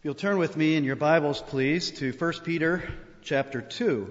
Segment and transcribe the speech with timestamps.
[0.00, 2.82] If you'll turn with me in your Bibles, please, to 1 Peter
[3.20, 4.10] chapter 2.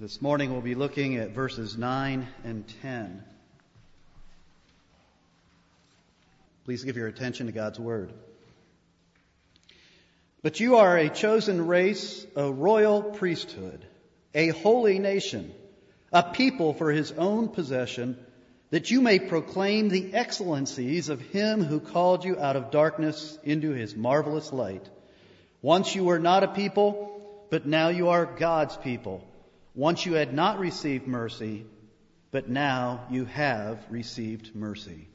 [0.00, 3.22] This morning we'll be looking at verses 9 and 10.
[6.64, 8.14] Please give your attention to God's Word.
[10.40, 13.84] But you are a chosen race, a royal priesthood,
[14.34, 15.52] a holy nation,
[16.10, 18.16] a people for his own possession
[18.70, 23.70] that you may proclaim the excellencies of him who called you out of darkness into
[23.70, 24.88] his marvelous light.
[25.62, 29.24] Once you were not a people, but now you are God's people.
[29.74, 31.64] Once you had not received mercy,
[32.30, 35.06] but now you have received mercy.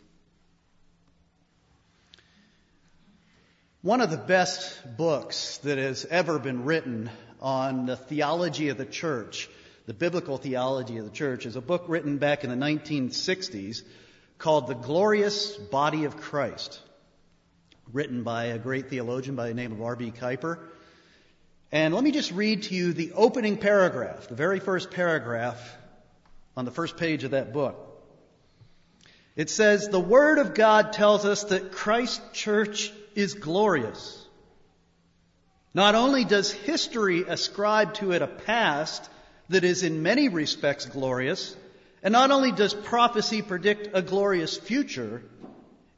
[3.82, 7.10] One of the best books that has ever been written
[7.42, 9.50] on the theology of the church
[9.92, 13.84] the biblical theology of the church, is a book written back in the 1960s
[14.38, 16.80] called The Glorious Body of Christ,
[17.92, 20.12] written by a great theologian by the name of R.B.
[20.12, 20.60] Kuiper.
[21.74, 25.60] And let me just read to you the opening paragraph, the very first paragraph
[26.56, 27.76] on the first page of that book.
[29.36, 34.26] It says, The Word of God tells us that Christ's church is glorious.
[35.74, 39.10] Not only does history ascribe to it a past
[39.50, 41.56] that is in many respects glorious.
[42.04, 45.24] And not only does prophecy predict a glorious future,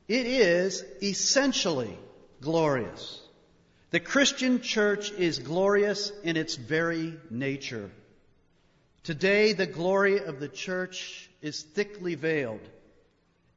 [0.08, 1.97] it is essentially
[2.41, 3.21] glorious.
[3.91, 7.91] The Christian church is glorious in its very nature.
[9.03, 12.67] Today, the glory of the church is thickly veiled.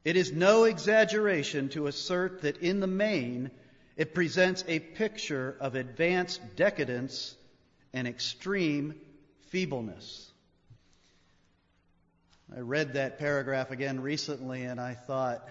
[0.05, 3.51] It is no exaggeration to assert that in the main,
[3.97, 7.35] it presents a picture of advanced decadence
[7.93, 8.95] and extreme
[9.57, 10.31] feebleness.
[12.55, 15.49] I read that paragraph again recently and I thought,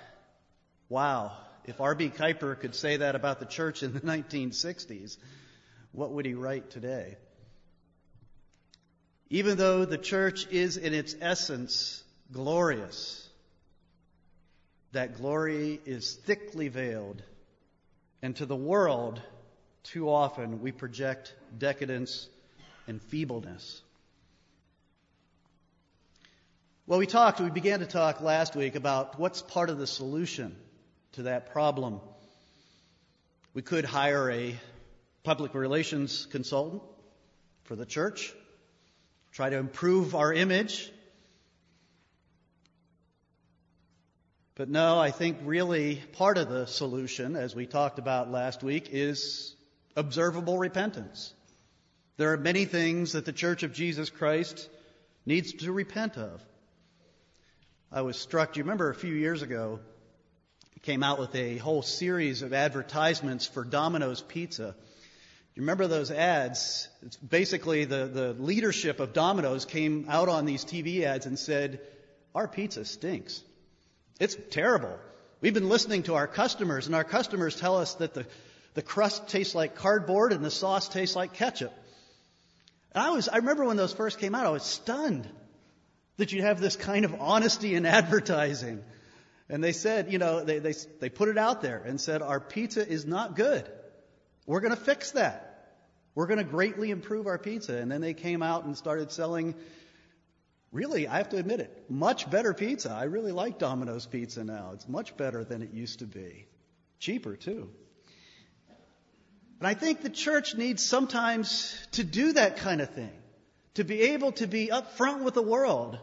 [0.90, 1.32] wow,
[1.64, 2.12] if R.B.
[2.12, 5.18] Kuiper could say that about the church in the 1960s,
[5.92, 7.18] what would he write today?
[9.32, 13.28] Even though the church is in its essence glorious,
[14.92, 17.24] that glory is thickly veiled,
[18.22, 19.20] and to the world,
[19.82, 22.30] too often we project decadence
[22.88, 23.82] and feebleness.
[26.88, 30.56] Well, we talked, we began to talk last week about what's part of the solution
[31.14, 32.00] to that problem.
[33.56, 34.56] We could hire a
[35.24, 36.84] public relations consultant
[37.64, 38.32] for the church,
[39.32, 40.92] try to improve our image.
[44.54, 48.90] But no, I think really part of the solution, as we talked about last week,
[48.92, 49.56] is
[49.96, 51.34] observable repentance.
[52.18, 54.70] There are many things that the Church of Jesus Christ
[55.26, 56.46] needs to repent of.
[57.96, 58.52] I was struck.
[58.52, 59.80] Do you remember a few years ago,
[60.82, 64.76] came out with a whole series of advertisements for Domino's Pizza.
[65.56, 66.90] You remember those ads?
[67.04, 71.80] It's basically the, the leadership of Domino's came out on these TV ads and said,
[72.36, 73.42] Our pizza stinks.
[74.20, 75.00] It's terrible.
[75.40, 78.26] We've been listening to our customers, and our customers tell us that the,
[78.74, 81.74] the crust tastes like cardboard and the sauce tastes like ketchup.
[82.94, 85.30] And I was, I remember when those first came out, I was stunned
[86.18, 88.84] that you'd have this kind of honesty in advertising.
[89.50, 92.40] And they said, you know, they, they, they put it out there and said, our
[92.40, 93.70] pizza is not good.
[94.46, 95.52] We're going to fix that.
[96.16, 97.78] We're going to greatly improve our pizza.
[97.78, 99.54] And then they came out and started selling,
[100.72, 102.92] really, I have to admit it, much better pizza.
[102.92, 104.72] I really like Domino's pizza now.
[104.74, 106.48] It's much better than it used to be.
[107.00, 107.70] Cheaper, too.
[109.60, 113.12] And I think the church needs sometimes to do that kind of thing
[113.76, 115.98] to be able to be upfront with the world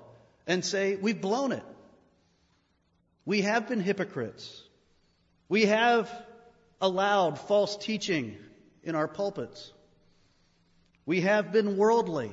[0.47, 1.65] and say, we've blown it.
[3.25, 4.63] We have been hypocrites.
[5.49, 6.11] We have
[6.81, 8.37] allowed false teaching
[8.83, 9.73] in our pulpits.
[11.07, 12.33] We have been worldly.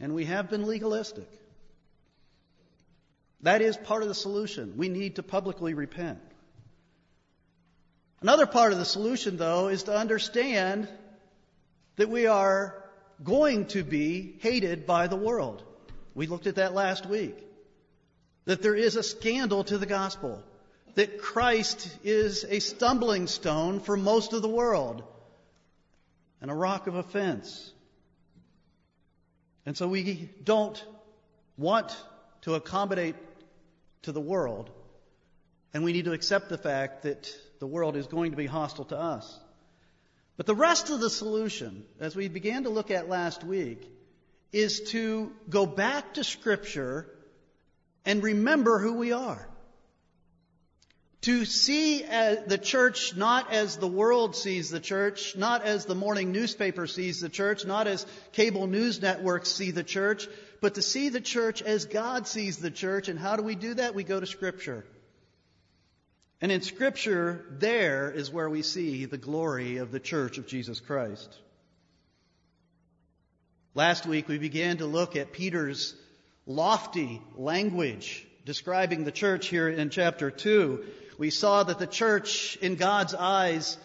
[0.00, 1.28] And we have been legalistic.
[3.42, 4.74] That is part of the solution.
[4.76, 6.20] We need to publicly repent.
[8.20, 10.88] Another part of the solution, though, is to understand
[11.96, 12.87] that we are
[13.22, 15.62] going to be hated by the world.
[16.14, 17.36] We looked at that last week.
[18.44, 20.42] That there is a scandal to the gospel.
[20.94, 25.02] That Christ is a stumbling stone for most of the world
[26.40, 27.72] and a rock of offense.
[29.66, 30.82] And so we don't
[31.56, 31.94] want
[32.42, 33.16] to accommodate
[34.02, 34.70] to the world,
[35.74, 38.86] and we need to accept the fact that the world is going to be hostile
[38.86, 39.38] to us.
[40.38, 43.82] But the rest of the solution, as we began to look at last week,
[44.52, 47.06] is to go back to Scripture
[48.04, 49.48] and remember who we are.
[51.22, 55.96] To see uh, the church not as the world sees the church, not as the
[55.96, 60.28] morning newspaper sees the church, not as cable news networks see the church,
[60.60, 63.08] but to see the church as God sees the church.
[63.08, 63.96] And how do we do that?
[63.96, 64.86] We go to Scripture.
[66.40, 70.80] And in Scripture, there is where we see the glory of the church of Jesus
[70.80, 71.36] Christ.
[73.74, 75.94] Last week, we began to look at Peter's
[76.46, 80.84] lofty language describing the church here in chapter 2
[81.18, 83.76] we saw that the church, in God's eyes,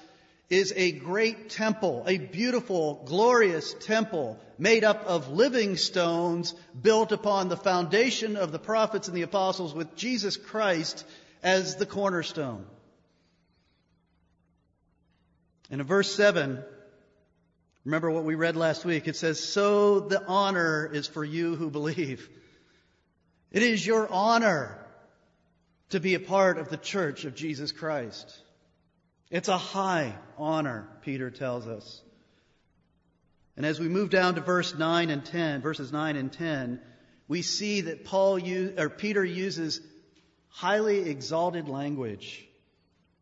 [0.50, 7.50] is a great temple, a beautiful, glorious temple made up of living stones built upon
[7.50, 11.06] the foundation of the prophets and the apostles with Jesus Christ
[11.44, 12.66] as the cornerstone.
[15.70, 16.64] And in verse 7,
[17.84, 21.70] remember what we read last week, it says, So the honor is for you who
[21.70, 22.30] believe.
[23.52, 24.80] It is your honor
[25.90, 28.40] to be a part of the church of Jesus Christ.
[29.30, 32.02] It's a high honor, Peter tells us.
[33.56, 36.80] And as we move down to verse 9 and 10, verses 9 and 10,
[37.28, 38.40] we see that Paul
[38.78, 39.82] or Peter uses
[40.54, 42.48] highly exalted language,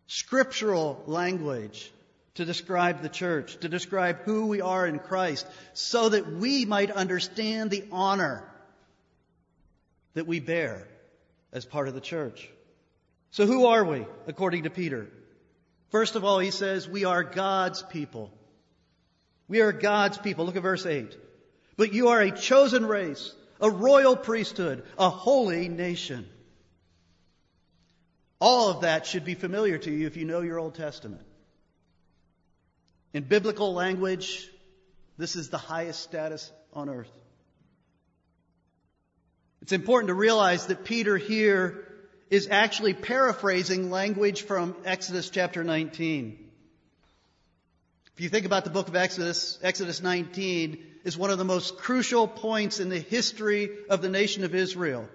[0.07, 1.92] scriptural language
[2.36, 6.92] to describe the church, to describe who we are in Christ, so that we might
[6.92, 8.44] understand the honor
[10.13, 10.86] that we bear
[11.54, 12.50] as part of the church.
[13.31, 15.07] So who are we, according to Peter?
[15.89, 18.30] First of all, he says we are God's people.
[19.48, 20.45] We are God's people.
[20.45, 21.18] Look at verse 8.
[21.78, 26.28] But you are a chosen race, a royal priesthood, a holy nation.
[28.42, 31.22] All of that should be familiar to you if you know your Old Testament.
[33.14, 34.50] In biblical language,
[35.16, 37.12] this is the highest status on earth.
[39.62, 41.86] It's important to realize that Peter here
[42.32, 46.50] is actually paraphrasing language from Exodus chapter 19.
[48.16, 51.78] If you think about the book of Exodus, Exodus 19 is one of the most
[51.78, 55.08] crucial points in the history of the nation of Israel.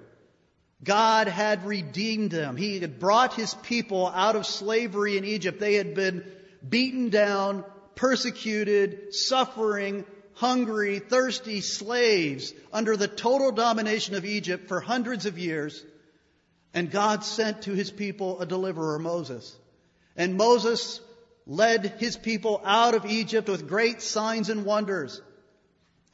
[0.83, 2.57] God had redeemed them.
[2.57, 5.59] He had brought his people out of slavery in Egypt.
[5.59, 6.25] They had been
[6.67, 7.65] beaten down,
[7.95, 15.83] persecuted, suffering, hungry, thirsty slaves under the total domination of Egypt for hundreds of years.
[16.75, 19.57] And God sent to his people a deliverer, Moses.
[20.15, 21.01] And Moses
[21.47, 25.23] led his people out of Egypt with great signs and wonders.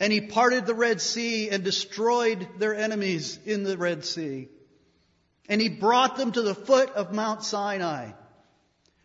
[0.03, 4.49] And he parted the Red Sea and destroyed their enemies in the Red Sea.
[5.49, 8.11] And he brought them to the foot of Mount Sinai.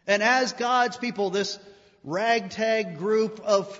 [0.07, 1.59] And as God's people, this
[2.03, 3.79] ragtag group of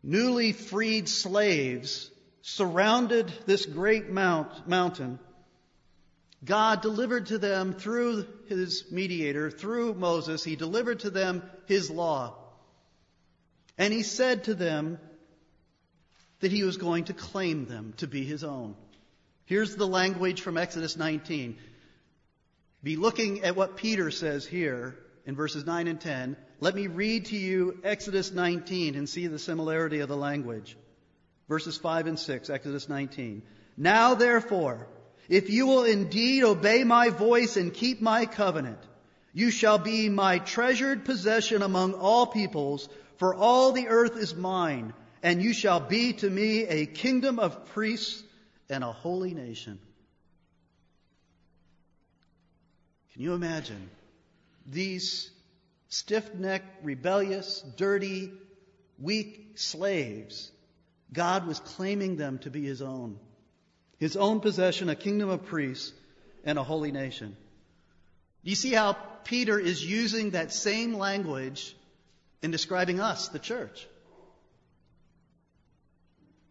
[0.00, 2.08] newly freed slaves
[2.42, 5.18] surrounded this great mount, mountain,
[6.44, 12.36] God delivered to them through his mediator, through Moses, he delivered to them his law.
[13.76, 15.00] And he said to them
[16.40, 18.74] that he was going to claim them to be his own.
[19.44, 21.56] Here's the language from Exodus 19.
[22.82, 24.96] Be looking at what Peter says here
[25.26, 26.36] in verses 9 and 10.
[26.60, 30.76] Let me read to you Exodus 19 and see the similarity of the language.
[31.48, 33.42] Verses 5 and 6, Exodus 19.
[33.76, 34.86] Now therefore,
[35.28, 38.78] if you will indeed obey my voice and keep my covenant,
[39.32, 44.92] you shall be my treasured possession among all peoples, for all the earth is mine,
[45.22, 48.22] and you shall be to me a kingdom of priests
[48.68, 49.78] and a holy nation.
[53.12, 53.90] Can you imagine
[54.66, 55.30] these
[55.88, 58.32] stiff necked, rebellious, dirty,
[58.98, 60.50] weak slaves?
[61.12, 63.18] God was claiming them to be his own
[64.00, 65.92] his own possession, a kingdom of priests,
[66.42, 67.36] and a holy nation.
[68.42, 71.76] Do you see how Peter is using that same language
[72.42, 73.86] in describing us, the church?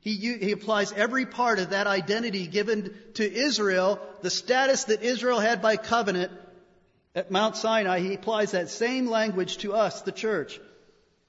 [0.02, 5.40] He, he applies every part of that identity given to Israel, the status that Israel
[5.40, 6.32] had by covenant
[7.16, 8.00] at Mount Sinai.
[8.00, 10.60] He applies that same language to us, the church.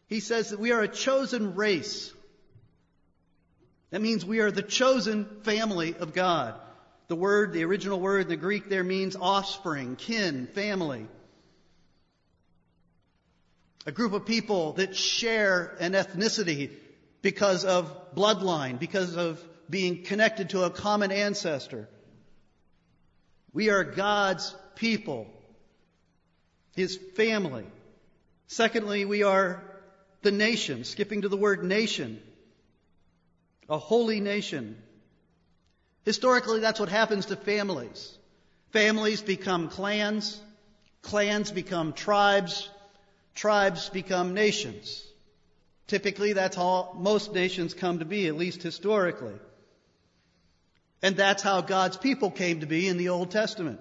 [0.06, 2.12] He says that we are a chosen race.
[3.90, 6.54] That means we are the chosen family of God.
[7.08, 11.08] The word, the original word in the Greek there means offspring, kin, family.
[13.84, 16.70] A group of people that share an ethnicity
[17.22, 21.88] because of bloodline, because of being connected to a common ancestor.
[23.52, 25.26] We are God's people,
[26.74, 27.66] His family.
[28.46, 29.62] Secondly, we are
[30.22, 32.20] the nation, skipping to the word nation
[33.68, 34.76] a holy nation.
[36.04, 38.18] Historically, that's what happens to families.
[38.72, 40.40] Families become clans,
[41.02, 42.68] Clans become tribes,
[43.34, 45.02] tribes become nations.
[45.90, 49.34] Typically, that's how most nations come to be, at least historically.
[51.02, 53.80] And that's how God's people came to be in the Old Testament.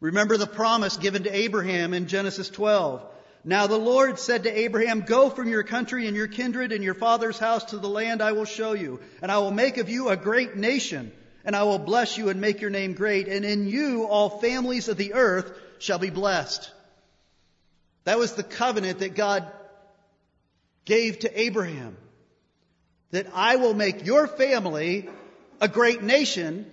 [0.00, 3.04] Remember the promise given to Abraham in Genesis 12.
[3.44, 6.94] Now the Lord said to Abraham, Go from your country and your kindred and your
[6.94, 10.08] father's house to the land I will show you, and I will make of you
[10.08, 11.12] a great nation,
[11.44, 14.88] and I will bless you and make your name great, and in you all families
[14.88, 16.70] of the earth shall be blessed.
[18.04, 19.46] That was the covenant that God
[20.86, 21.96] gave to Abraham.
[23.10, 25.08] That I will make your family
[25.60, 26.70] a great nation,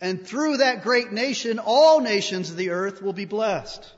[0.00, 3.92] and through that great nation, all nations of the earth will be blessed.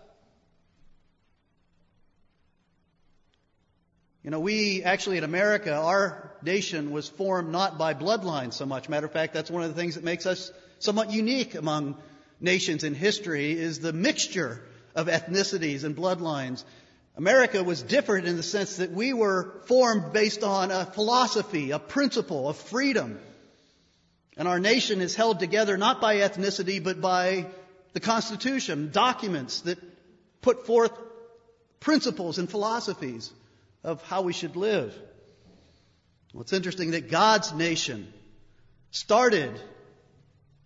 [4.22, 8.88] You know, we actually in America, our nation was formed not by bloodline so much.
[8.88, 11.96] Matter of fact, that's one of the things that makes us somewhat unique among
[12.40, 14.62] nations in history is the mixture
[14.94, 16.64] of ethnicities and bloodlines.
[17.18, 21.80] America was different in the sense that we were formed based on a philosophy, a
[21.80, 23.18] principle of freedom.
[24.36, 27.46] And our nation is held together not by ethnicity, but by
[27.92, 29.78] the Constitution, documents that
[30.42, 30.92] put forth
[31.80, 33.32] principles and philosophies
[33.82, 34.96] of how we should live.
[36.32, 38.12] Well, it's interesting that God's nation
[38.92, 39.60] started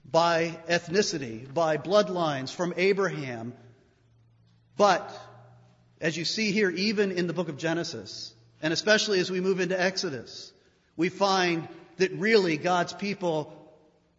[0.04, 3.54] by ethnicity, by bloodlines from Abraham,
[4.76, 5.18] but
[6.02, 9.60] as you see here, even in the book of Genesis, and especially as we move
[9.60, 10.52] into Exodus,
[10.96, 11.68] we find
[11.98, 13.56] that really God's people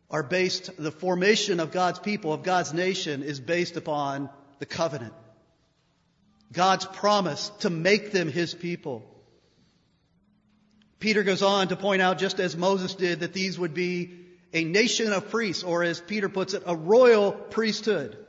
[0.10, 5.14] are based, the formation of God's people, of God's nation, is based upon the covenant.
[6.54, 9.04] God's promise to make them his people.
[11.00, 14.20] Peter goes on to point out, just as Moses did, that these would be
[14.54, 18.23] a nation of priests, or as Peter puts it, a royal priesthood.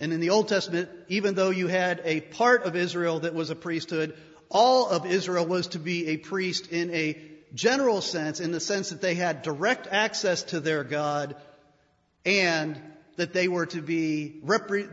[0.00, 3.50] And in the Old Testament, even though you had a part of Israel that was
[3.50, 4.16] a priesthood,
[4.48, 7.20] all of Israel was to be a priest in a
[7.54, 11.36] general sense, in the sense that they had direct access to their God
[12.24, 12.80] and
[13.16, 14.40] that they were to be,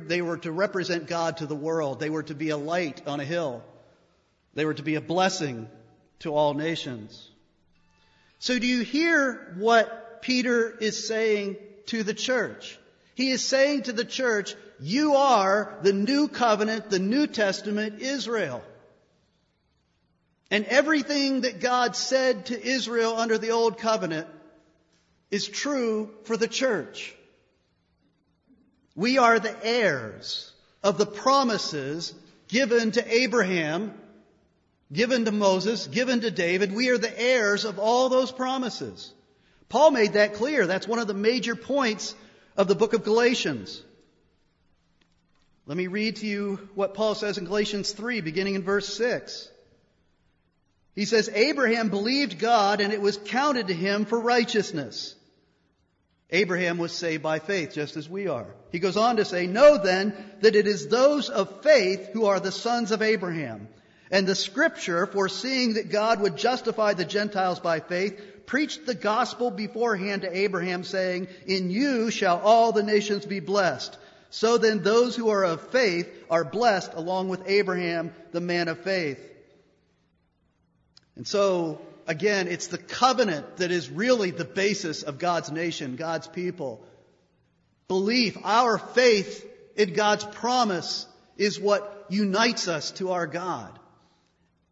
[0.07, 1.99] they were to represent God to the world.
[1.99, 3.63] They were to be a light on a hill.
[4.53, 5.67] They were to be a blessing
[6.19, 7.29] to all nations.
[8.39, 12.77] So do you hear what Peter is saying to the church?
[13.15, 18.63] He is saying to the church, you are the new covenant, the New Testament Israel.
[20.49, 24.27] And everything that God said to Israel under the Old Covenant
[25.29, 27.15] is true for the church.
[28.95, 30.51] We are the heirs
[30.83, 32.13] of the promises
[32.47, 33.93] given to Abraham,
[34.91, 36.73] given to Moses, given to David.
[36.73, 39.13] We are the heirs of all those promises.
[39.69, 40.67] Paul made that clear.
[40.67, 42.13] That's one of the major points
[42.57, 43.81] of the book of Galatians.
[45.65, 49.49] Let me read to you what Paul says in Galatians 3, beginning in verse 6.
[50.95, 55.15] He says, Abraham believed God and it was counted to him for righteousness.
[56.31, 58.47] Abraham was saved by faith, just as we are.
[58.71, 62.39] He goes on to say, Know then that it is those of faith who are
[62.39, 63.67] the sons of Abraham.
[64.09, 69.51] And the scripture, foreseeing that God would justify the Gentiles by faith, preached the gospel
[69.51, 73.97] beforehand to Abraham, saying, In you shall all the nations be blessed.
[74.31, 78.79] So then those who are of faith are blessed along with Abraham, the man of
[78.79, 79.19] faith.
[81.17, 86.27] And so, again, it's the covenant that is really the basis of God's nation, God's
[86.27, 86.81] people.
[87.89, 89.45] Belief, our faith
[89.75, 91.05] in God's promise
[91.37, 93.77] is what unites us to our God.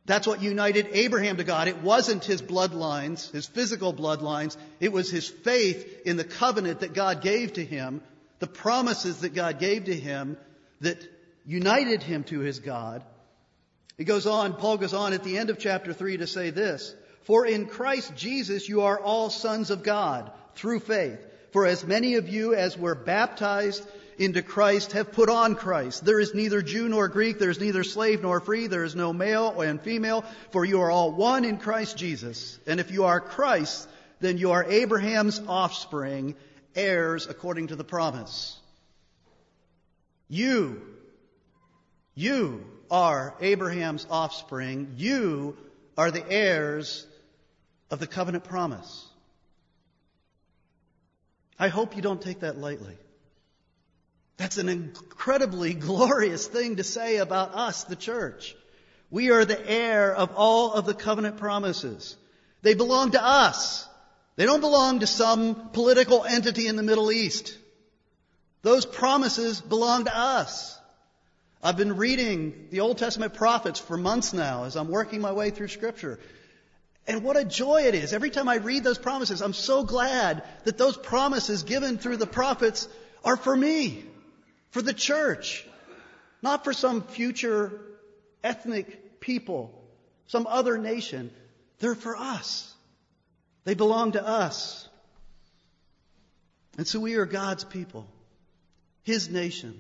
[0.05, 1.67] That's what united Abraham to God.
[1.67, 4.55] It wasn't his bloodlines, his physical bloodlines.
[4.79, 8.01] It was his faith in the covenant that God gave to him,
[8.39, 10.38] the promises that God gave to him
[10.81, 11.05] that
[11.46, 13.03] united him to his God.
[13.98, 16.96] He goes on, Paul goes on at the end of chapter 3 to say this
[17.24, 21.19] For in Christ Jesus you are all sons of God through faith.
[21.51, 23.86] For as many of you as were baptized
[24.19, 26.05] into Christ have put on Christ.
[26.05, 29.13] There is neither Jew nor Greek, there is neither slave nor free, there is no
[29.13, 32.60] male and female, for you are all one in Christ Jesus.
[32.67, 33.88] And if you are Christ,
[34.19, 36.36] then you are Abraham's offspring,
[36.79, 38.57] heirs according to the promise.
[40.29, 40.81] You,
[42.15, 44.93] you are Abraham's offspring.
[44.98, 45.57] You
[45.98, 47.05] are the heirs
[47.91, 49.07] of the covenant promise.
[51.57, 52.98] I hope you don't take that lightly.
[54.38, 58.55] That's an incredibly glorious thing to say about us, the church.
[59.12, 62.15] We are the heir of all of the covenant promises.
[62.62, 63.88] They belong to us.
[64.39, 67.58] They don't belong to some political entity in the Middle East.
[68.62, 70.79] Those promises belong to us.
[71.62, 75.50] I've been reading the Old Testament prophets for months now as I'm working my way
[75.50, 76.22] through Scripture.
[77.05, 78.13] And what a joy it is.
[78.13, 82.25] Every time I read those promises, I'm so glad that those promises given through the
[82.25, 82.88] prophets
[83.25, 84.05] are for me,
[84.69, 85.67] for the church,
[86.41, 87.74] not for some future
[88.41, 89.84] ethnic people,
[90.27, 91.29] some other nation.
[91.79, 92.74] They're for us.
[93.69, 94.89] They belong to us.
[96.79, 98.07] And so we are God's people,
[99.03, 99.79] His nation,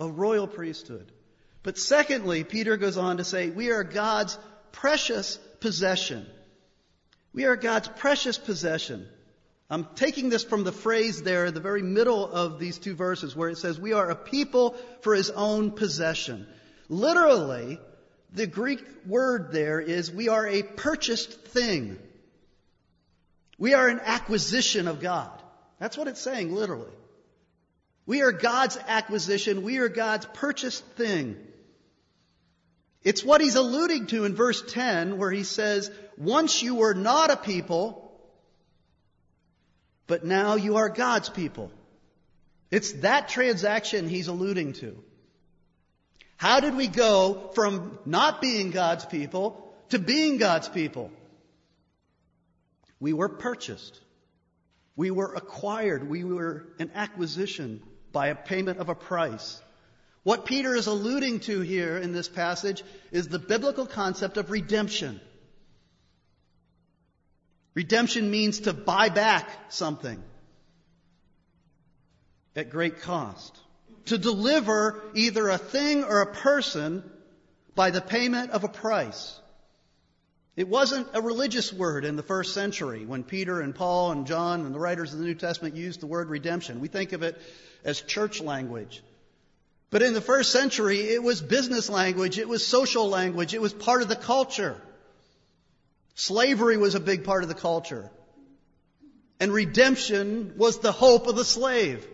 [0.00, 1.12] a royal priesthood.
[1.62, 4.36] But secondly, Peter goes on to say, we are God's
[4.72, 6.26] precious possession.
[7.32, 9.06] We are God's precious possession.
[9.70, 13.50] I'm taking this from the phrase there the very middle of these two verses where
[13.50, 16.48] it says, we are a people for his own possession.
[16.88, 17.78] Literally,
[18.32, 21.96] the Greek word there is we are a purchased thing.
[23.58, 25.30] We are an acquisition of God.
[25.78, 26.92] That's what it's saying, literally.
[28.06, 29.62] We are God's acquisition.
[29.62, 31.36] We are God's purchased thing.
[33.02, 37.30] It's what he's alluding to in verse 10 where he says, once you were not
[37.30, 38.04] a people,
[40.06, 41.70] but now you are God's people.
[42.70, 45.02] It's that transaction he's alluding to.
[46.36, 51.10] How did we go from not being God's people to being God's people?
[53.00, 54.00] We were purchased.
[54.96, 56.08] We were acquired.
[56.08, 59.60] We were an acquisition by a payment of a price.
[60.24, 65.20] What Peter is alluding to here in this passage is the biblical concept of redemption.
[67.74, 70.22] Redemption means to buy back something
[72.56, 73.56] at great cost.
[74.06, 77.08] To deliver either a thing or a person
[77.74, 79.38] by the payment of a price.
[80.58, 84.66] It wasn't a religious word in the first century when Peter and Paul and John
[84.66, 86.80] and the writers of the New Testament used the word redemption.
[86.80, 87.40] We think of it
[87.84, 89.04] as church language.
[89.90, 93.72] But in the first century, it was business language, it was social language, it was
[93.72, 94.74] part of the culture.
[96.16, 98.10] Slavery was a big part of the culture.
[99.38, 102.04] And redemption was the hope of the slave.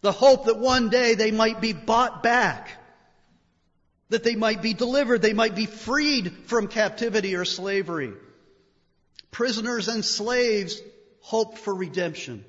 [0.00, 2.70] The hope that one day they might be bought back.
[4.10, 5.22] That they might be delivered.
[5.22, 8.12] They might be freed from captivity or slavery.
[9.30, 10.80] Prisoners and slaves
[11.20, 12.44] hoped for redemption.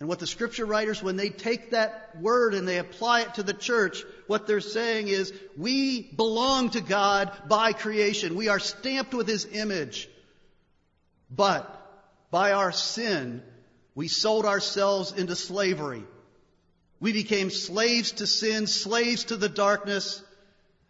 [0.00, 3.42] And what the scripture writers, when they take that word and they apply it to
[3.42, 8.36] the church, what they're saying is, we belong to God by creation.
[8.36, 10.08] We are stamped with His image.
[11.30, 11.74] But
[12.30, 13.42] by our sin,
[13.94, 16.04] we sold ourselves into slavery.
[17.00, 20.22] We became slaves to sin, slaves to the darkness,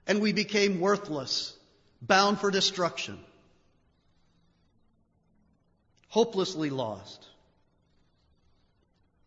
[0.07, 1.55] and we became worthless,
[2.01, 3.19] bound for destruction.
[6.09, 7.27] Hopelessly lost.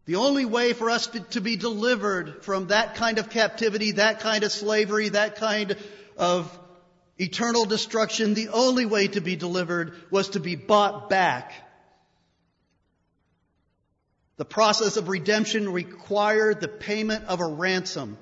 [0.05, 4.43] The only way for us to, be delivered from that kind of captivity, that kind
[4.43, 5.77] of slavery, that kind
[6.17, 6.59] of
[7.19, 11.53] eternal destruction, the only way to be delivered was to be bought back.
[14.37, 18.17] The process of redemption required the payment of a ransom.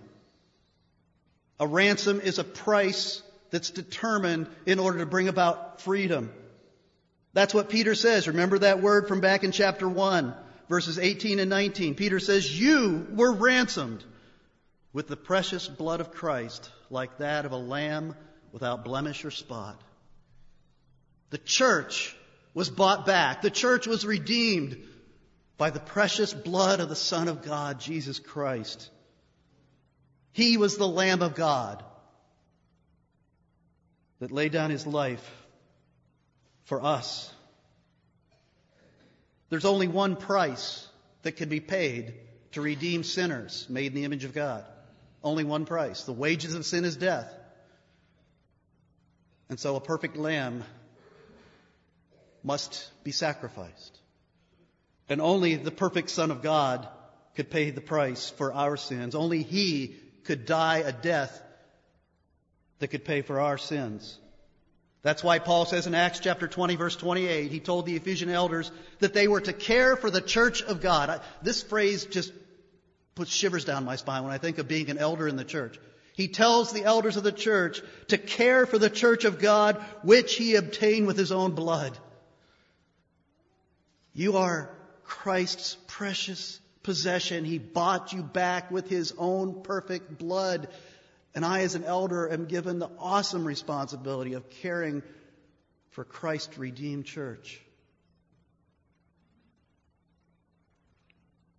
[1.60, 6.32] A ransom is a price that's determined in order to bring about freedom.
[7.34, 8.28] That's what Peter says.
[8.28, 10.36] Remember that word from back in chapter 1
[10.70, 14.04] verses 18 and 19, Peter says, You were ransomed
[14.94, 18.16] with the precious blood of Christ, like that of a lamb
[18.54, 19.82] without blemish or spot.
[21.32, 22.16] The church
[22.54, 23.42] was bought back.
[23.42, 24.78] The church was redeemed
[25.60, 28.90] by the precious blood of the Son of God, Jesus Christ.
[30.32, 31.84] He was the Lamb of God
[34.20, 35.24] that laid down his life
[36.64, 37.32] for us
[39.50, 40.88] there's only one price
[41.24, 42.14] that can be paid
[42.52, 44.64] to redeem sinners made in the image of God.
[45.24, 46.04] Only one price.
[46.04, 47.32] The wages of sin is death.
[49.50, 50.64] And so a perfect lamb
[52.44, 53.99] must be sacrificed.
[55.10, 56.88] And only the perfect Son of God
[57.36, 59.16] could pay the price for our sins.
[59.16, 61.42] Only He could die a death
[62.80, 64.20] that could pay for our sins.
[65.02, 68.72] That's why Paul says in Acts chapter 20 verse 28, he told the Ephesian elders
[69.00, 71.22] that they were to care for the church of God.
[71.42, 72.34] This phrase just
[73.16, 75.80] puts shivers down my spine when I think of being an elder in the church.
[76.14, 80.36] He tells the elders of the church to care for the church of God, which
[80.36, 81.98] he obtained with his own blood.
[84.14, 84.70] You are
[85.10, 87.44] Christ's precious possession.
[87.44, 90.70] He bought you back with his own perfect blood.
[91.34, 95.02] And I, as an elder, am given the awesome responsibility of caring
[95.90, 97.60] for Christ's redeemed church.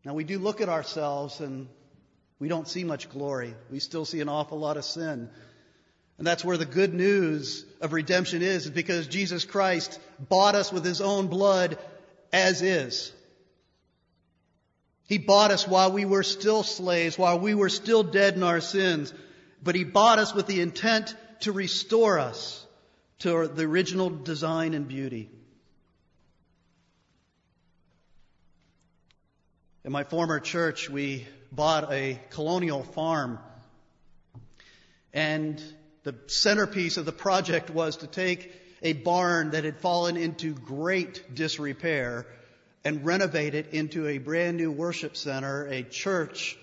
[0.05, 1.69] Now, we do look at ourselves and
[2.39, 3.55] we don't see much glory.
[3.69, 5.29] We still see an awful lot of sin.
[6.19, 10.73] And that's where the good news of redemption is, is because Jesus Christ bought us
[10.73, 11.79] with his own blood
[12.33, 13.13] as is.
[15.11, 18.61] He bought us while we were still slaves, while we were still dead in our
[18.61, 19.13] sins.
[19.61, 22.65] But he bought us with the intent to restore us
[23.19, 25.29] to the original design and beauty.
[29.85, 33.41] In my former church, we bought a colonial farm.
[35.13, 35.61] And
[36.05, 41.35] the centerpiece of the project was to take a barn that had fallen into great
[41.35, 42.29] disrepair
[42.85, 46.59] and renovate it into a brand new worship center, a church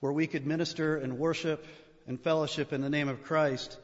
[0.00, 1.64] where we could minister and worship
[2.06, 3.78] and fellowship in the name of Christ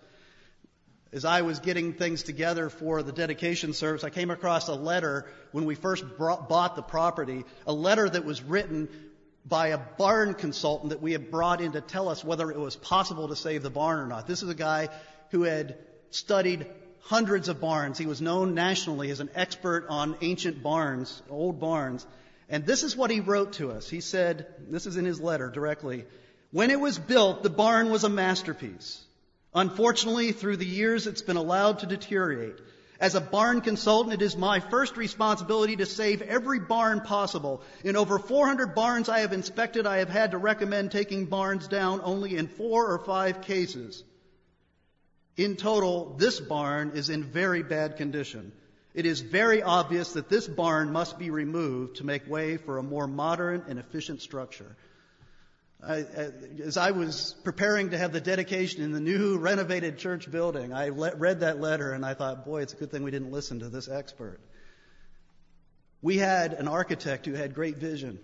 [1.13, 5.27] as I was getting things together for the dedication service, I came across a letter
[5.53, 8.89] when we first brought, bought the property, a letter that was written
[9.47, 12.77] by a barn consultant that we had brought in to tell us whether it was
[12.77, 14.27] possible to save the barn or not.
[14.27, 14.89] This is a guy
[15.31, 15.79] who had
[16.11, 16.67] studied
[17.01, 17.99] hundreds of barns.
[17.99, 22.07] He was known nationally as an expert on ancient barns, old barns.
[22.49, 23.89] And this is what he wrote to us.
[23.89, 26.05] He said, this is in his letter directly,
[26.51, 29.05] when it was built, the barn was a masterpiece.
[29.55, 32.57] Unfortunately, through the years, it's been allowed to deteriorate.
[33.01, 37.63] As a barn consultant, it is my first responsibility to save every barn possible.
[37.85, 42.01] In over 400 barns I have inspected, I have had to recommend taking barns down
[42.03, 44.03] only in four or five cases.
[45.39, 48.51] In total, this barn is in very bad condition.
[48.93, 52.83] It is very obvious that this barn must be removed to make way for a
[52.83, 54.77] more modern and efficient structure.
[55.81, 56.05] I,
[56.65, 60.89] as I was preparing to have the dedication in the new renovated church building, I
[60.89, 63.69] read that letter and I thought, boy, it's a good thing we didn't listen to
[63.69, 64.41] this expert.
[66.03, 68.19] We had an architect who had great vision,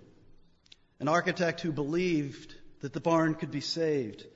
[0.99, 4.27] an architect who believed that the barn could be saved.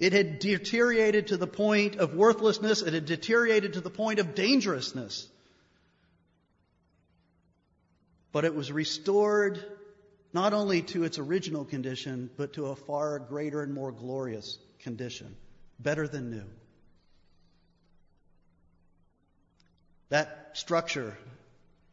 [0.00, 4.34] It had deteriorated to the point of worthlessness, it had deteriorated to the point of
[4.34, 5.28] dangerousness.
[8.32, 9.62] But it was restored
[10.32, 15.36] not only to its original condition, but to a far greater and more glorious condition,
[15.78, 16.46] better than new.
[20.08, 21.18] That structure,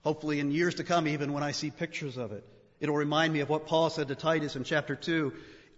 [0.04, 2.46] hopefully in years to come, even when I see pictures of it,
[2.80, 5.34] it'll remind me of what Paul said to Titus in chapter 2.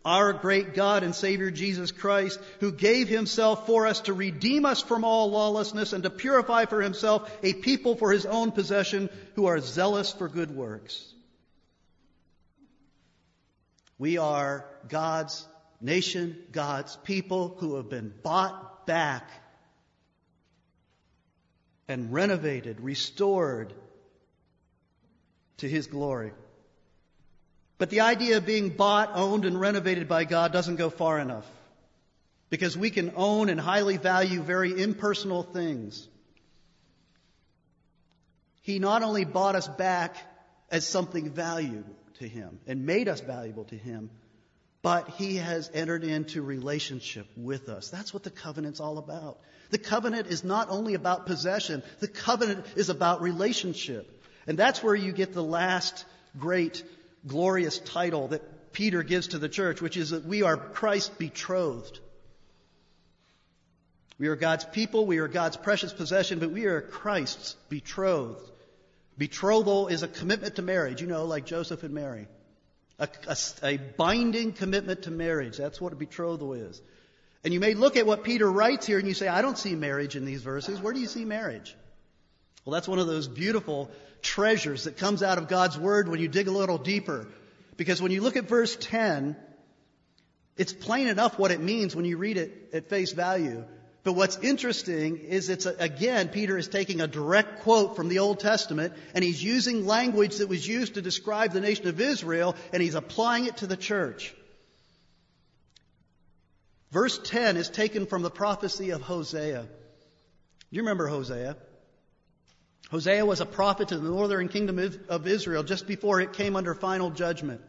[0.05, 4.81] Our great God and Savior Jesus Christ, who gave himself for us to redeem us
[4.81, 9.45] from all lawlessness and to purify for himself a people for his own possession who
[9.47, 11.13] are zealous for good works.
[13.97, 15.45] We are God's
[15.81, 19.29] nation, God's people who have been bought back
[21.89, 23.73] and renovated, restored
[25.57, 26.31] to His glory.
[27.79, 31.45] But the idea of being bought, owned, and renovated by God doesn't go far enough.
[32.51, 36.07] Because we can own and highly value very impersonal things.
[38.61, 40.15] He not only bought us back
[40.69, 44.09] as something valuable, to Him and made us valuable to Him,
[44.81, 47.89] but He has entered into relationship with us.
[47.89, 49.39] That's what the covenant's all about.
[49.71, 54.23] The covenant is not only about possession, the covenant is about relationship.
[54.47, 56.05] And that's where you get the last
[56.37, 56.83] great,
[57.27, 61.99] glorious title that Peter gives to the church, which is that we are Christ's betrothed.
[64.17, 68.51] We are God's people, we are God's precious possession, but we are Christ's betrothed.
[69.17, 72.27] Betrothal is a commitment to marriage, you know, like Joseph and Mary.
[72.99, 75.57] A, a, a, binding commitment to marriage.
[75.57, 76.81] That's what a betrothal is.
[77.43, 79.73] And you may look at what Peter writes here and you say, I don't see
[79.75, 80.81] marriage in these verses.
[80.81, 81.75] Where do you see marriage?
[82.65, 83.89] Well, that's one of those beautiful
[84.21, 87.27] treasures that comes out of God's Word when you dig a little deeper.
[87.77, 89.35] Because when you look at verse 10,
[90.57, 93.63] it's plain enough what it means when you read it at face value.
[94.03, 98.19] But what's interesting is it's, a, again, Peter is taking a direct quote from the
[98.19, 102.55] Old Testament and he's using language that was used to describe the nation of Israel
[102.73, 104.33] and he's applying it to the church.
[106.91, 109.61] Verse 10 is taken from the prophecy of Hosea.
[109.61, 109.67] Do
[110.71, 111.55] you remember Hosea?
[112.91, 116.73] Hosea was a prophet to the northern kingdom of Israel just before it came under
[116.73, 117.61] final judgment.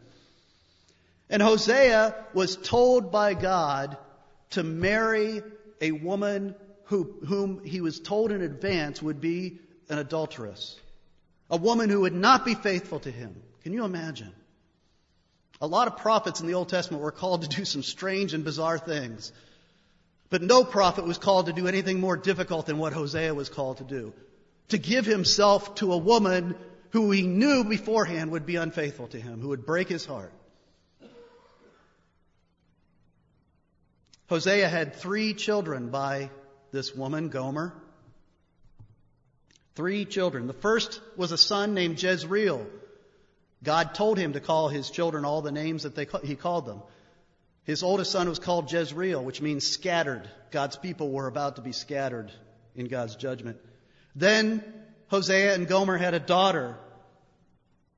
[1.29, 3.97] And Hosea was told by God
[4.51, 5.43] to marry
[5.79, 6.55] a woman
[6.85, 10.79] who, whom he was told in advance would be an adulteress.
[11.49, 13.35] A woman who would not be faithful to him.
[13.63, 14.33] Can you imagine?
[15.61, 18.43] A lot of prophets in the Old Testament were called to do some strange and
[18.43, 19.31] bizarre things.
[20.31, 23.77] But no prophet was called to do anything more difficult than what Hosea was called
[23.77, 24.13] to do.
[24.71, 26.55] To give himself to a woman
[26.91, 30.31] who he knew beforehand would be unfaithful to him, who would break his heart.
[34.29, 36.29] Hosea had three children by
[36.71, 37.73] this woman, Gomer.
[39.75, 40.47] Three children.
[40.47, 42.65] The first was a son named Jezreel.
[43.61, 46.81] God told him to call his children all the names that they, he called them.
[47.65, 50.29] His oldest son was called Jezreel, which means scattered.
[50.49, 52.31] God's people were about to be scattered
[52.73, 53.57] in God's judgment.
[54.15, 54.63] Then
[55.07, 56.77] Hosea and Gomer had a daughter,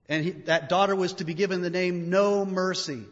[0.10, 3.04] and he, that daughter was to be given the name No Mercy.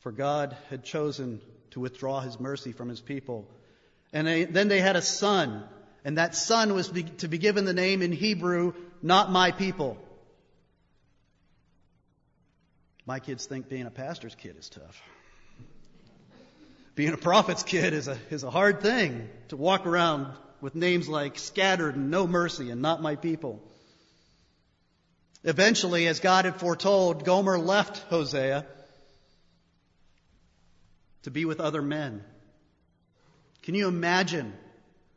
[0.00, 3.48] For God had chosen to withdraw his mercy from his people.
[4.12, 5.64] And they, then they had a son,
[6.04, 9.96] and that son was be, to be given the name in Hebrew, Not My People.
[13.06, 15.00] My kids think being a pastor's kid is tough.
[16.94, 20.26] Being a prophet's kid is a, is a hard thing to walk around
[20.60, 23.62] with names like scattered and no mercy and not my people.
[25.42, 28.66] Eventually, as God had foretold, Gomer left Hosea
[31.22, 32.22] to be with other men.
[33.62, 34.52] Can you imagine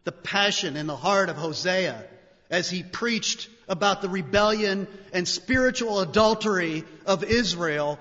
[0.04, 2.06] the passion in the heart of Hosea
[2.50, 8.00] as he preached about the rebellion and spiritual adultery of Israel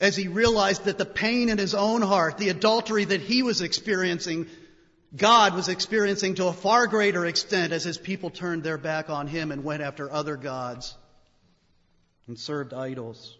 [0.00, 3.62] as he realized that the pain in his own heart, the adultery that he was
[3.62, 4.46] experiencing,
[5.14, 9.26] God was experiencing to a far greater extent as his people turned their back on
[9.26, 10.94] him and went after other gods
[12.26, 13.38] and served idols.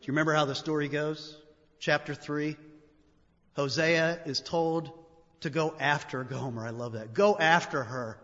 [0.00, 1.36] Do you remember how the story goes?
[1.78, 2.56] Chapter 3.
[3.54, 4.90] Hosea is told
[5.42, 6.66] to go after Gomer.
[6.66, 7.14] I love that.
[7.14, 8.18] Go after her.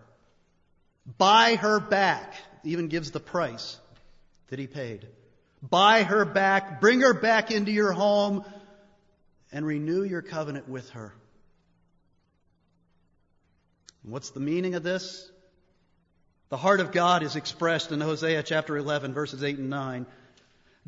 [1.19, 2.35] Buy her back.
[2.65, 3.79] Even gives the price
[4.49, 5.07] that he paid.
[5.63, 6.81] Buy her back.
[6.81, 8.45] Bring her back into your home
[9.53, 11.13] and renew your covenant with her.
[14.03, 15.31] What's the meaning of this?
[16.49, 20.07] The heart of God is expressed in Hosea chapter 11 verses 8 and 9.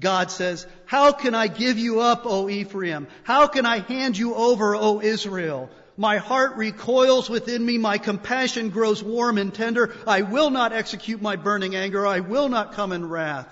[0.00, 3.06] God says, How can I give you up, O Ephraim?
[3.24, 5.70] How can I hand you over, O Israel?
[5.96, 7.76] My heart recoils within me.
[7.76, 9.94] My compassion grows warm and tender.
[10.06, 12.06] I will not execute my burning anger.
[12.06, 13.46] I will not come in wrath.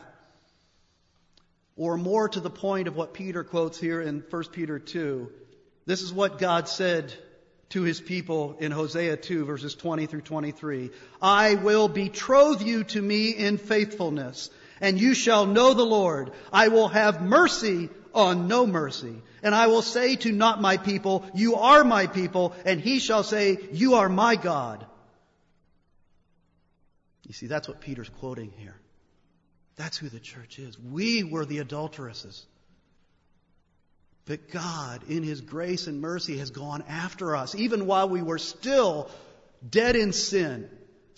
[1.81, 5.33] Or more to the point of what Peter quotes here in 1 Peter 2.
[5.87, 7.11] This is what God said
[7.71, 10.90] to his people in Hosea 2 verses 20 through 23.
[11.23, 14.51] I will betroth you to me in faithfulness
[14.83, 16.33] and you shall know the Lord.
[16.53, 19.23] I will have mercy on no mercy.
[19.43, 23.23] And I will say to not my people, you are my people, and he shall
[23.23, 24.85] say, you are my God.
[27.27, 28.80] You see, that's what Peter's quoting here.
[29.76, 30.78] That's who the church is.
[30.78, 32.44] We were the adulteresses.
[34.26, 38.38] But God, in His grace and mercy, has gone after us, even while we were
[38.38, 39.11] still
[39.68, 40.68] dead in sin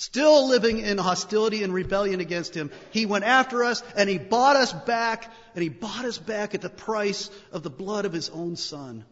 [0.03, 2.73] still living in hostility and rebellion against him.
[2.91, 6.61] He went after us and he bought us back, and he bought us back at
[6.61, 9.05] the price of the blood of his own son.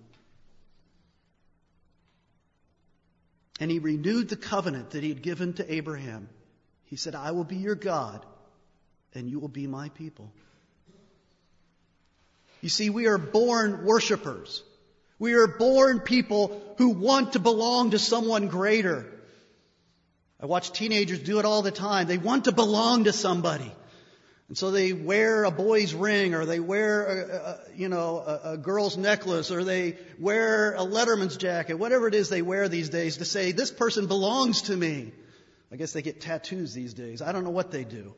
[3.61, 6.29] And he renewed the covenant that he had given to Abraham.
[6.87, 8.27] He said, I will be your God,
[9.15, 10.31] and you will be my people.
[12.61, 14.63] You see, we are born worshipers.
[15.19, 19.07] We are born people who want to belong to someone greater.
[20.41, 22.07] I watch teenagers do it all the time.
[22.07, 23.71] They want to belong to somebody.
[24.49, 28.53] And so they wear a boy's ring or they wear a, a you know, a,
[28.53, 32.89] a, girl's necklace or they wear a letterman's jacket, whatever it is they wear these
[32.89, 35.13] days to say, this person belongs to me.
[35.71, 37.23] I guess they get tattoos these days.
[37.23, 38.13] I don't know what they do.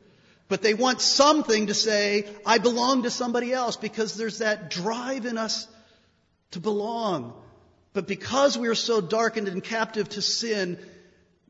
[0.49, 5.25] But they want something to say, I belong to somebody else because there's that drive
[5.25, 5.67] in us
[6.51, 7.33] to belong.
[7.93, 10.77] But because we are so darkened and captive to sin,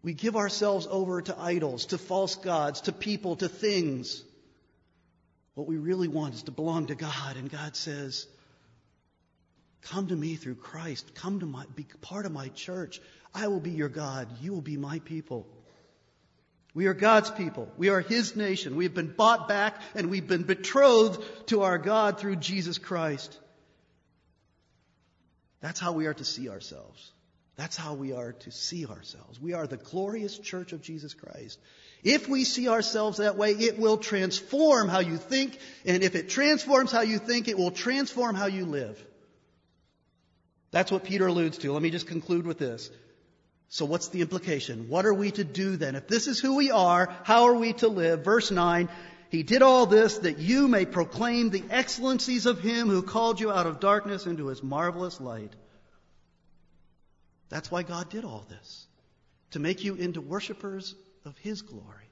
[0.03, 4.23] we give ourselves over to idols, to false gods, to people, to things.
[5.55, 7.37] What we really want is to belong to God.
[7.37, 8.27] And God says,
[9.83, 11.13] Come to me through Christ.
[11.13, 13.01] Come to my, be part of my church.
[13.33, 14.27] I will be your God.
[14.41, 15.45] You will be my people.
[16.73, 17.71] We are God's people.
[17.77, 18.75] We are His nation.
[18.75, 23.37] We have been bought back and we've been betrothed to our God through Jesus Christ.
[25.61, 27.11] That's how we are to see ourselves.
[27.55, 29.39] That's how we are to see ourselves.
[29.39, 31.59] We are the glorious church of Jesus Christ.
[32.03, 36.29] If we see ourselves that way, it will transform how you think, and if it
[36.29, 39.01] transforms how you think, it will transform how you live.
[40.71, 41.71] That's what Peter alludes to.
[41.71, 42.89] Let me just conclude with this.
[43.73, 44.87] So what's the implication?
[44.87, 45.95] What are we to do then?
[45.95, 48.23] If this is who we are, how are we to live?
[48.23, 48.87] Verse 9,
[49.31, 53.51] he did all this that you may proclaim the excellencies of him who called you
[53.51, 55.53] out of darkness into his marvelous light.
[57.49, 58.85] That's why God did all this.
[59.53, 62.02] to make you into worshipers of His glory.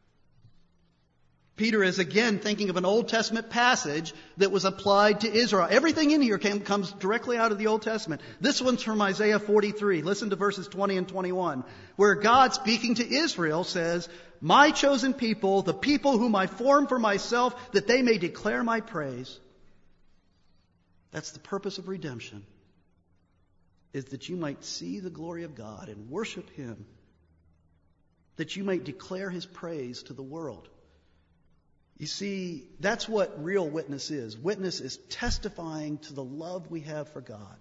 [1.61, 5.67] Peter is again thinking of an Old Testament passage that was applied to Israel.
[5.69, 8.19] Everything in here came, comes directly out of the Old Testament.
[8.39, 10.01] This one's from Isaiah 43.
[10.01, 11.63] Listen to verses 20 and 21,
[11.97, 14.09] where God speaking to Israel says,
[14.41, 18.81] My chosen people, the people whom I formed for myself, that they may declare my
[18.81, 19.39] praise.
[21.11, 22.43] That's the purpose of redemption,
[23.93, 26.87] is that you might see the glory of God and worship Him,
[28.37, 30.67] that you might declare His praise to the world.
[32.01, 34.35] You see, that's what real witness is.
[34.35, 37.55] Witness is testifying to the love we have for God.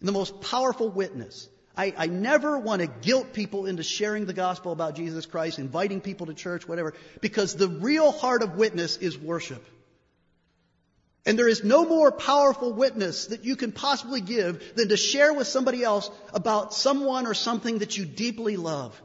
[0.00, 1.46] And the most powerful witness.
[1.76, 6.00] I, I, never want to guilt people into sharing the gospel about Jesus Christ, inviting
[6.00, 9.62] people to church, whatever, because the real heart of witness is worship.
[11.26, 15.34] And there is no more powerful witness that you can possibly give than to share
[15.34, 18.98] with somebody else about someone or something that you deeply love.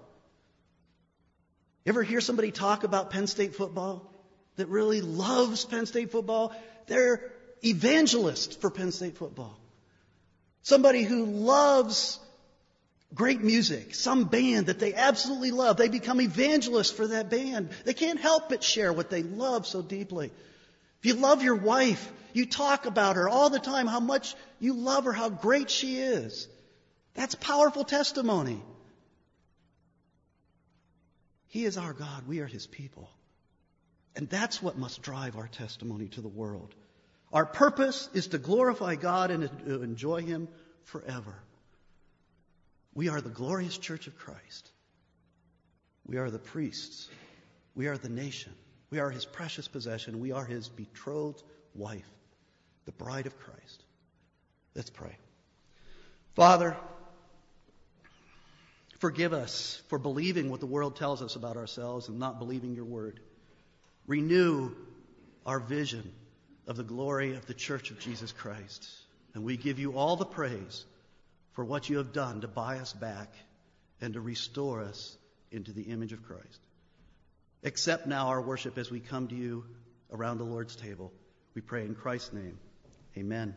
[1.83, 4.07] You ever hear somebody talk about Penn State football?
[4.57, 6.53] That really loves Penn State football,
[6.87, 7.31] they're
[7.63, 9.57] evangelists for Penn State football.
[10.63, 12.19] Somebody who loves
[13.13, 17.69] great music, some band that they absolutely love, they become evangelists for that band.
[17.83, 20.31] They can't help but share what they love so deeply.
[20.99, 24.73] If you love your wife, you talk about her all the time, how much you
[24.73, 26.47] love her, how great she is.
[27.15, 28.61] That's powerful testimony.
[31.47, 32.27] He is our God.
[32.27, 33.09] We are His people.
[34.15, 36.75] And that's what must drive our testimony to the world.
[37.31, 40.49] Our purpose is to glorify God and to enjoy Him
[40.83, 41.35] forever.
[42.93, 44.69] We are the glorious church of Christ.
[46.05, 47.07] We are the priests.
[47.73, 48.53] We are the nation.
[48.89, 50.19] We are His precious possession.
[50.19, 51.43] We are His betrothed
[51.73, 52.09] wife,
[52.85, 53.85] the bride of Christ.
[54.75, 55.15] Let's pray.
[56.35, 56.75] Father,
[58.99, 62.85] forgive us for believing what the world tells us about ourselves and not believing your
[62.85, 63.21] word.
[64.11, 64.71] Renew
[65.45, 66.11] our vision
[66.67, 68.85] of the glory of the church of Jesus Christ.
[69.33, 70.83] And we give you all the praise
[71.53, 73.33] for what you have done to buy us back
[74.01, 75.15] and to restore us
[75.49, 76.59] into the image of Christ.
[77.63, 79.63] Accept now our worship as we come to you
[80.11, 81.13] around the Lord's table.
[81.55, 82.59] We pray in Christ's name.
[83.17, 83.55] Amen.